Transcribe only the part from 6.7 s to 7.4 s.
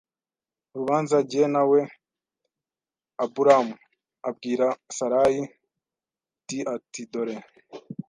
ati dore